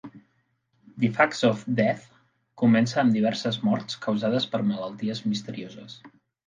[1.03, 2.07] "The Facts of Death"
[2.63, 6.03] comença amb diverses morts causades per malalties misterioses.